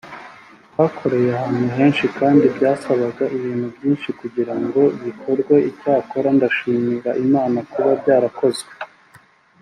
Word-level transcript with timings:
twakoreye 0.71 1.27
ahantu 1.35 1.65
henshi 1.77 2.05
kandi 2.19 2.45
byasabaga 2.55 3.23
ibintu 3.37 3.65
byinshi 3.75 4.09
kugira 4.19 4.53
ngo 4.63 4.81
bikorwe 5.03 5.55
icyakora 5.69 6.27
ndashimira 6.37 7.11
Imana 7.25 7.57
kuba 7.71 7.91
byarakozwe 8.01 8.71